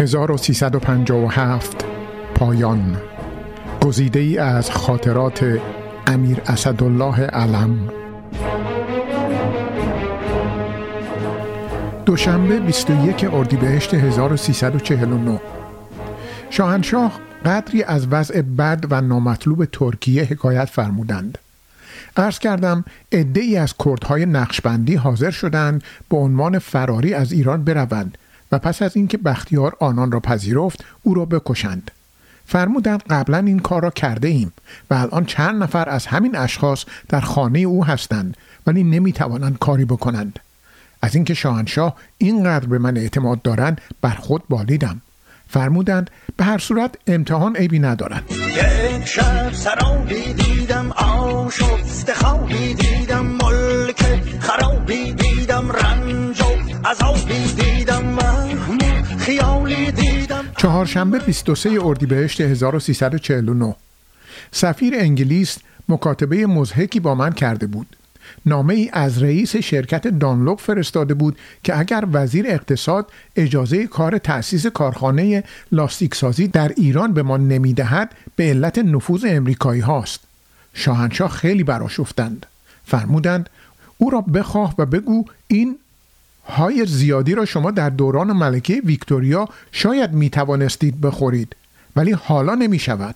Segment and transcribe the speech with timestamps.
[0.00, 1.84] 1357
[2.34, 2.96] پایان.
[3.82, 5.58] گزیده ای از خاطرات
[6.06, 7.88] امیر اسدالله علم.
[12.06, 15.40] دوشنبه 21 اردیبهشت 1349
[16.50, 21.38] شاهنشاه قدری از وضع بد و نامطلوب ترکیه حکایت فرمودند.
[22.16, 28.18] عرض کردم عده ای از کردهای نقشبندی حاضر شدند به عنوان فراری از ایران بروند.
[28.52, 31.90] و پس از اینکه بختیار آنان را پذیرفت او را بکشند.
[32.46, 34.52] فرمودند قبلا این کار را کرده ایم
[34.90, 38.36] و الان چند نفر از همین اشخاص در خانه او هستند
[38.66, 40.38] ولی نمی‌توانند کاری بکنند.
[41.02, 45.00] از اینکه شاهنشاه اینقدر به من اعتماد دارند بر خود بالیدم.
[45.48, 48.22] فرمودند به هر صورت امتحان عیبی ندارد.
[48.30, 57.69] یک شب سرابی دیدم آشفت خوابی دیدم ملک خرابی دیدم رنج و عذابی دیدم.
[60.60, 63.76] چهارشنبه 23 اردیبهشت 1349
[64.52, 65.58] سفیر انگلیس
[65.88, 67.96] مکاتبه مزهکی با من کرده بود.
[68.46, 74.66] نامه ای از رئیس شرکت دانلوک فرستاده بود که اگر وزیر اقتصاد اجازه کار تأسیس
[74.66, 80.20] کارخانه لاستیک سازی در ایران به ما نمی‌دهد به علت نفوذ امریکایی هاست.
[80.74, 82.46] شاهنشاه خیلی براشفتند
[82.84, 83.50] فرمودند
[83.98, 85.78] او را بخواه و بگو این
[86.50, 91.56] های زیادی را شما در دوران ملکه ویکتوریا شاید می توانستید بخورید
[91.96, 93.14] ولی حالا نمی شود.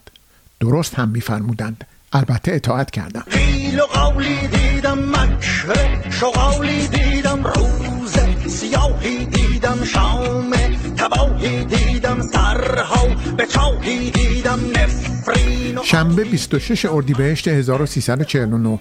[0.61, 3.25] درست هم میفرمودند البته اطاعت کردم.
[3.31, 5.75] قیل و قولی دیدم مکر
[6.11, 10.51] شغالی دیدم روز سیاهی دیدم شام
[10.97, 18.81] تباهی دیدم سرها به چاهی دیدم نفرین شنبه 26 اردیبهشت 1349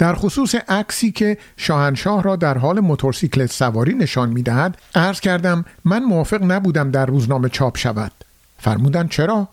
[0.00, 6.04] در خصوص عکسی که شاهنشاه را در حال موتورسیکلت سواری نشان می‌دهد عرض کردم من
[6.04, 8.12] موافق نبودم در روزنامه چاپ شود.
[8.58, 9.48] فرمودند چرا؟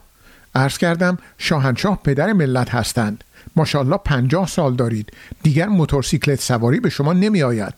[0.55, 3.23] عرض کردم شاهنشاه پدر ملت هستند.
[3.55, 5.11] ماشاءالله پنجاه سال دارید.
[5.43, 7.73] دیگر موتورسیکلت سواری به شما نمی آید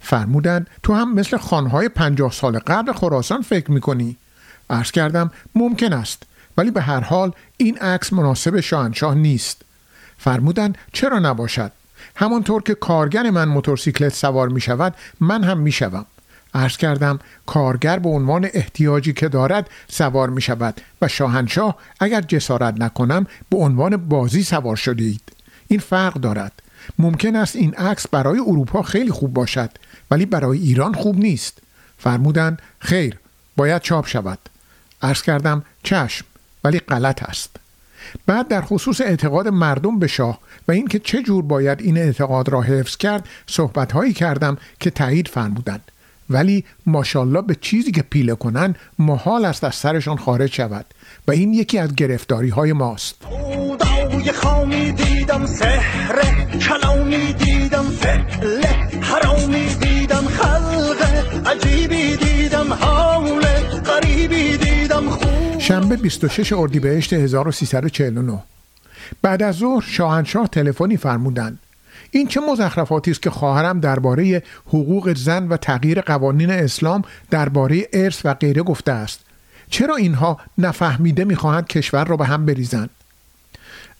[0.00, 4.16] فرمودند تو هم مثل خانهای پنجاه سال قبل خراسان فکر می کنی
[4.70, 6.22] عرض کردم ممکن است
[6.58, 9.62] ولی به هر حال این عکس مناسب شاهنشاه نیست.
[10.18, 11.72] فرمودند چرا نباشد؟
[12.16, 16.06] همانطور که کارگر من موتورسیکلت سوار می شود من هم می شوم
[16.54, 22.80] عرض کردم کارگر به عنوان احتیاجی که دارد سوار می شود و شاهنشاه اگر جسارت
[22.80, 25.22] نکنم به عنوان بازی سوار شدید.
[25.68, 26.62] این فرق دارد.
[26.98, 29.70] ممکن است این عکس برای اروپا خیلی خوب باشد
[30.10, 31.58] ولی برای ایران خوب نیست.
[31.98, 33.18] فرمودند خیر
[33.56, 34.38] باید چاپ شود.
[35.02, 36.24] عرض کردم چشم
[36.64, 37.56] ولی غلط است.
[38.26, 42.62] بعد در خصوص اعتقاد مردم به شاه و اینکه چه جور باید این اعتقاد را
[42.62, 45.90] حفظ کرد صحبت هایی کردم که تایید فرمودند.
[46.30, 50.86] ولی ماشاءالله به چیزی که پیله کنن محال است از سرشان خارج شود
[51.28, 53.16] و این یکی از گرفتاری های ماست
[54.34, 55.46] خامی دیدم
[56.68, 58.64] کلامی دیدم فعل
[59.00, 61.02] حرامی دیدم خلق
[61.46, 63.55] عجیبی دیدم حول قریبی دیدم خوب
[65.66, 68.42] شنبه 26 اردیبهشت 1349
[69.22, 71.58] بعد از ظهر شاهنشاه تلفنی فرمودند.
[72.10, 78.20] این چه مزخرفاتی است که خواهرم درباره حقوق زن و تغییر قوانین اسلام درباره ارث
[78.24, 79.20] و غیره گفته است.
[79.70, 82.90] چرا اینها نفهمیده می‌خواهند کشور را به هم بریزند؟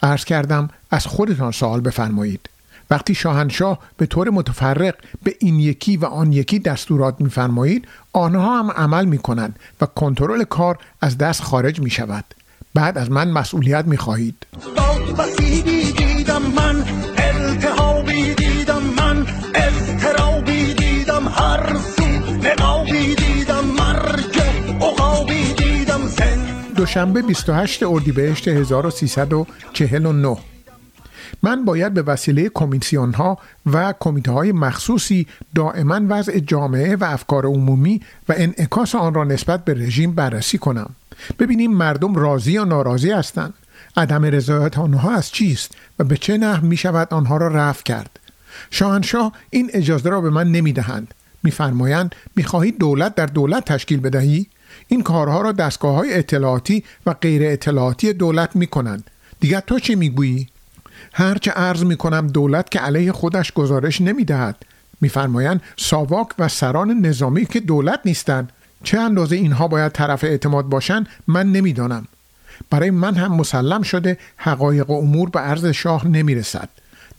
[0.03, 2.49] عرض کردم از خودتان سوال بفرمایید.
[2.91, 8.71] وقتی شاهنشاه به طور متفرق به این یکی و آن یکی دستورات میفرمایید آنها هم
[8.71, 12.25] عمل می‌کنند و کنترل کار از دست خارج می شود
[12.75, 14.47] بعد از من مسئولیت می خواهید
[16.57, 16.85] من
[17.19, 22.03] التهابی دیدم من اضطرابی دیدم هر سو
[22.43, 24.41] نقابی دیدم مرگ
[24.81, 26.01] عقابی دیدم
[26.77, 30.37] دوشنبه 28 اردیبهشت 1349
[31.43, 33.39] من باید به وسیله کمیسیون ها
[33.73, 39.65] و کمیته های مخصوصی دائما وضع جامعه و افکار عمومی و انعکاس آن را نسبت
[39.65, 40.91] به رژیم بررسی کنم.
[41.39, 43.55] ببینیم مردم راضی یا ناراضی هستند.
[43.97, 48.21] عدم رضایت آنها از چیست و به چه نحو می شود آنها را رفع کرد؟
[48.71, 54.47] شاهنشاه این اجازه را به من نمی دهند میفرمایند می‌خواهی دولت در دولت تشکیل بدهی؟
[54.89, 59.95] این کارها را دستگاه های اطلاعاتی و غیر اطلاعاتی دولت می کنند دیگر تو چی
[59.95, 60.49] می‌گویی؟
[61.13, 64.57] هرچه عرض می کنم دولت که علیه خودش گزارش نمی دهد
[65.01, 68.53] میفرمایند ساواک و سران نظامی که دولت نیستند.
[68.85, 72.07] چه اندازه اینها باید طرف اعتماد باشند من نمی‌دانم.
[72.71, 76.69] برای من هم مسلم شده حقایق امور به عرض شاه نمی رسد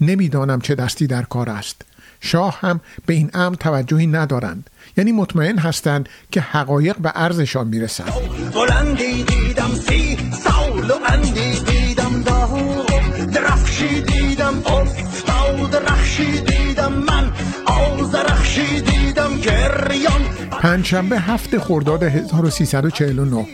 [0.02, 1.82] نمی‌دانم چه دستی در کار است.
[2.20, 4.70] شاه هم به این امر توجهی ندارند.
[4.98, 8.14] یعنی مطمئن هستند که حقایق به عرضشان می‌رسند.
[8.54, 11.77] بلندی دیدم سی سال و اندی
[16.24, 17.32] دیدم من.
[17.66, 20.22] آز رخشی دیدم گریان.
[20.52, 23.46] پنجشنبه هفت خرداد 1349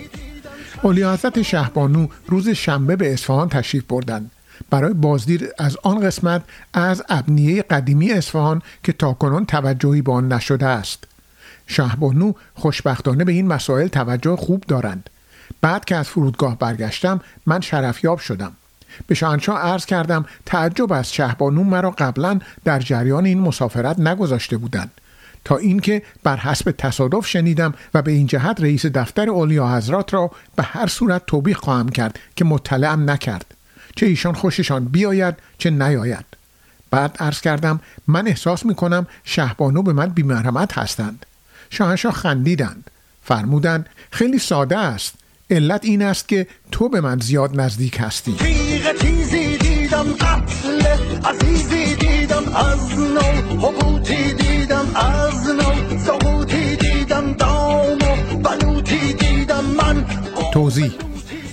[0.83, 4.31] اولی حضرت شهبانو روز شنبه به اصفهان تشریف بردند.
[4.69, 6.41] برای بازدید از آن قسمت
[6.73, 11.03] از ابنیه قدیمی اصفهان که تاکنون توجهی به آن نشده است.
[11.67, 15.09] شهبانو خوشبختانه به این مسائل توجه خوب دارند.
[15.61, 18.51] بعد که از فرودگاه برگشتم من شرفیاب شدم.
[19.07, 24.91] به شاهنشاه عرض کردم تعجب از شهبانو مرا قبلا در جریان این مسافرت نگذاشته بودند.
[25.45, 30.31] تا اینکه بر حسب تصادف شنیدم و به این جهت رئیس دفتر اولیا حضرات را
[30.55, 33.55] به هر صورت توبیخ خواهم کرد که مطلعم نکرد.
[33.95, 36.25] چه ایشان خوششان بیاید چه نیاید.
[36.91, 41.25] بعد عرض کردم من احساس می کنم شهبانو به من بیمرحمت هستند.
[41.69, 42.91] شاهنشاه خندیدند.
[43.23, 45.13] فرمودند خیلی ساده است.
[45.49, 48.35] علت این است که تو به من زیاد نزدیک هستی.
[48.83, 50.85] تیغ تیزی دیدم قتل
[51.25, 60.05] عزیزی دیدم از نو حبوتی دیدم از نو سقوطی دیدم دام و بلوتی دیدم من
[60.53, 60.91] توضیح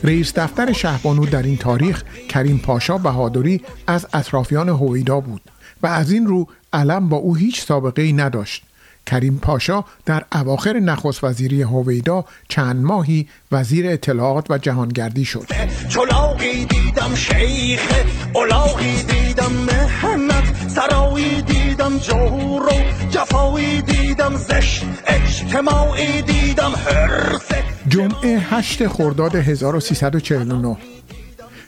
[0.05, 5.43] رئیس دفتر شهبانو در این تاریخ کریم پاشا بهادری از اطرافیان هویدا بود
[5.83, 8.63] و از این رو علم با او هیچ سابقه ای نداشت.
[9.11, 15.47] کریم پاشا در اواخر نخست وزیری هویدا چند ماهی وزیر اطلاعات و جهانگردی شد.
[15.89, 18.05] چلاقی دیدم شیخ
[18.35, 22.73] اولاقی دیدم مهنت سرایی دیدم جور و
[23.11, 27.53] جفایی دیدم زشت اجتماعی دیدم حرف
[27.89, 30.77] جمعه 8 خرداد 1349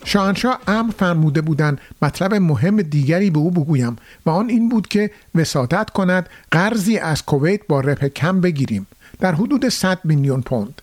[0.04, 3.96] شاهنشاه امر فرموده بودند مطلب مهم دیگری به او بگویم
[4.26, 8.86] و آن این بود که وساطت کند قرضی از کویت با رپ کم بگیریم
[9.20, 10.82] در حدود 100 میلیون پوند.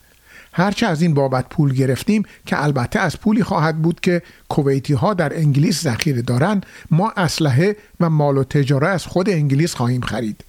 [0.52, 5.14] هرچه از این بابت پول گرفتیم که البته از پولی خواهد بود که کویتی ها
[5.14, 10.44] در انگلیس ذخیره دارند ما اسلحه و مال و تجاره از خود انگلیس خواهیم خرید.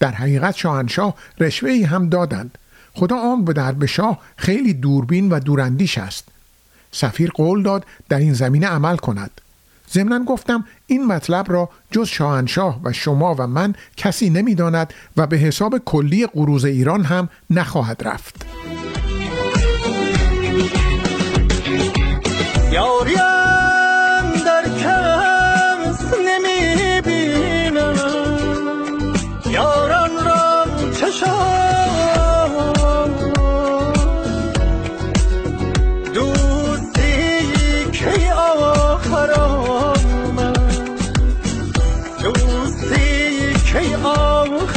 [0.00, 2.58] در حقیقت شاهنشاه رشوه ای هم دادند.
[2.94, 6.28] خدا آن به در شاه خیلی دوربین و دوراندیش است.
[6.96, 9.30] سفیر قول داد در این زمینه عمل کند.
[9.92, 15.36] ضمنا گفتم این مطلب را جز شاهنشاه و شما و من کسی نمی‌داند و به
[15.36, 18.46] حساب کلی قروز ایران هم نخواهد رفت.
[43.76, 44.75] şey ağır oh.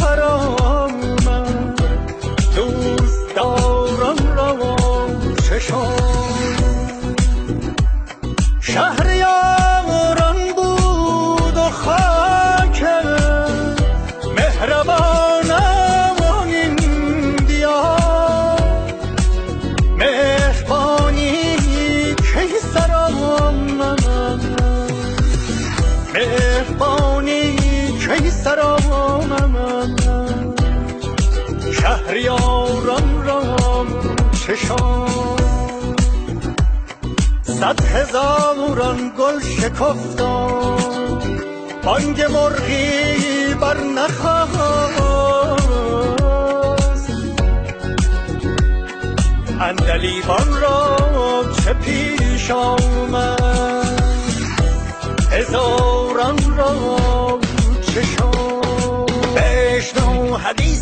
[34.49, 35.35] چشام.
[37.43, 40.75] صد هزاران گل شکفتم
[41.83, 44.59] بانگ مرغی بر نخواست.
[49.61, 50.97] اندلیبان را
[51.63, 54.03] چه پیش آمد؟
[55.31, 56.98] هزاران را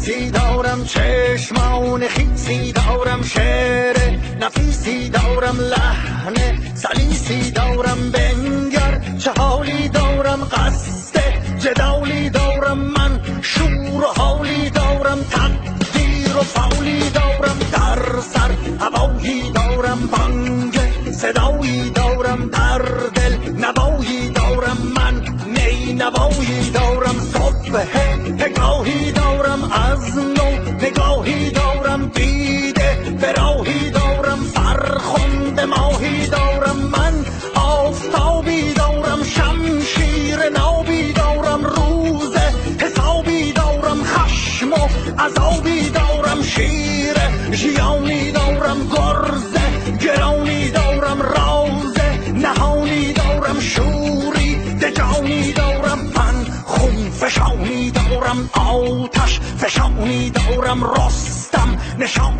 [0.08, 3.96] حدیثی دارم چشمان خیسی دارم شعر
[4.42, 6.36] نفیسی دارم لحن
[6.74, 11.20] سلیسی دارم بنگر چه حالی دارم قصد
[11.60, 20.10] جدالی دارم من شور و حالی دارم تقدیر و فولی دارم در سر هوایی دارم
[20.12, 20.80] بانگ
[21.12, 22.82] صدایی دارم در
[23.16, 27.48] دل نوایی دارم من نی نوایی دارم صبح
[28.32, 29.57] نگاهی دارم
[30.04, 30.37] از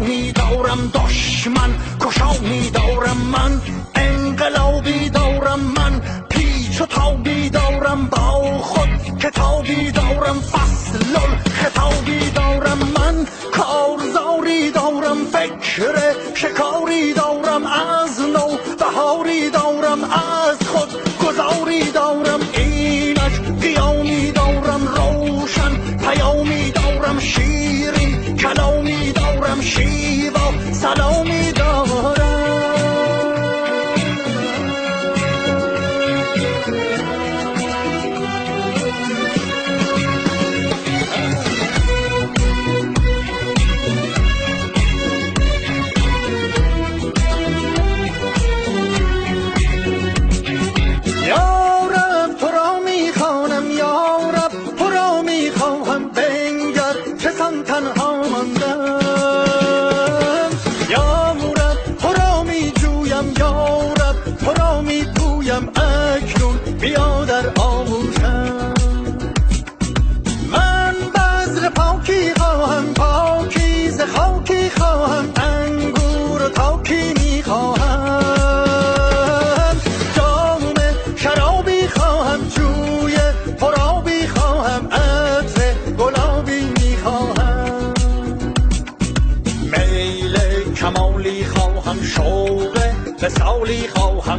[0.08, 3.62] نشانی دارم دشمن کشانی دارم من
[3.96, 10.98] انقلابی دارم من پیچ و تابی دارم با خود کتابی دارم فصل
[11.52, 17.27] خطابی دارم من کارزاری دارم فکر شکاری دارم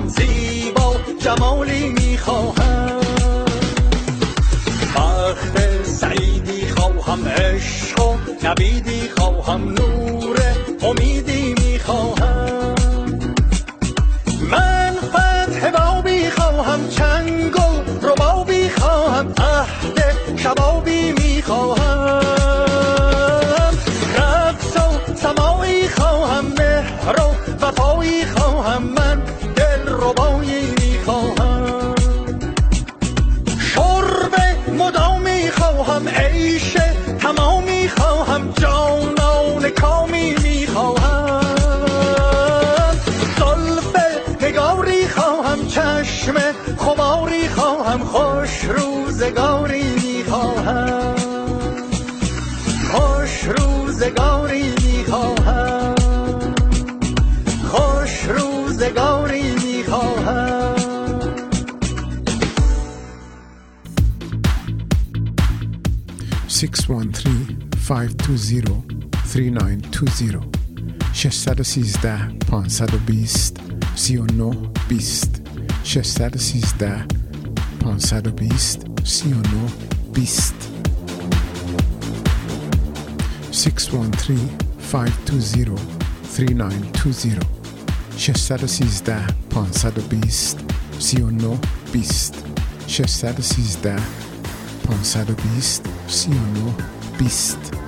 [0.08, 3.00] زیبا جمالی می‌خواهم.
[4.96, 10.07] بخت سعیدی خواهم عشق و نبیدی خواهم نور
[67.88, 68.82] 520
[69.24, 70.42] 3920
[71.14, 73.54] 613 520
[73.96, 75.42] 39 20
[75.84, 76.76] 613
[78.36, 78.84] beast.
[79.04, 79.70] 39
[80.12, 80.54] 20
[83.52, 84.36] 613
[84.78, 85.74] 520
[86.36, 87.40] 3920
[88.18, 90.56] 613 520
[91.00, 91.58] 39
[91.90, 92.36] 20
[92.86, 93.96] 613 beast.
[94.84, 97.87] 39 20 beast.